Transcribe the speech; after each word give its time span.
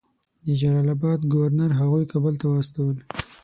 د 0.45 0.47
جلال 0.59 0.87
آباد 0.95 1.19
ګورنر 1.33 1.71
هغوی 1.79 2.05
کابل 2.11 2.33
ته 2.41 2.45
واستول. 2.49 2.97